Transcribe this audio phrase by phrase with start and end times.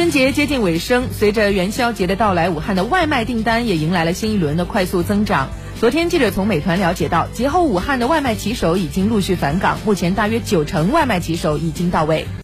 [0.00, 5.50] 春节接近尾声随着元宵节的到来武汉的外卖订单也迎来了新一轮的快速增长。
[5.78, 12.26] 昨天记者从美团了解到节后武汉的外卖骑手已经陆续返岗目前大约九成外卖骑手已经到位。